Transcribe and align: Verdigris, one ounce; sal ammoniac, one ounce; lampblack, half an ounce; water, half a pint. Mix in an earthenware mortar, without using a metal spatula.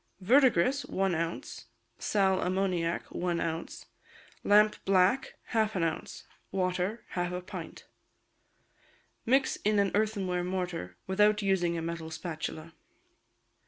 Verdigris, 0.19 0.83
one 0.85 1.13
ounce; 1.13 1.67
sal 1.99 2.41
ammoniac, 2.41 3.03
one 3.11 3.39
ounce; 3.39 3.85
lampblack, 4.43 5.35
half 5.53 5.75
an 5.75 5.83
ounce; 5.83 6.23
water, 6.51 7.05
half 7.09 7.31
a 7.31 7.39
pint. 7.39 7.85
Mix 9.27 9.57
in 9.57 9.77
an 9.77 9.91
earthenware 9.93 10.43
mortar, 10.43 10.97
without 11.05 11.43
using 11.43 11.77
a 11.77 11.83
metal 11.83 12.09
spatula. 12.09 12.73